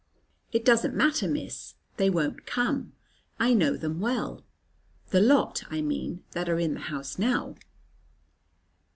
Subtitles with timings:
[0.51, 2.93] "It doesn't matter, Miss; they won't come.
[3.39, 4.43] I know them well,
[5.11, 7.53] the lot I mean that are in the house now."